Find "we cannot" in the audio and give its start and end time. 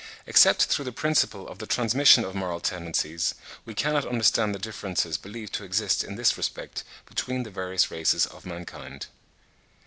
3.65-4.03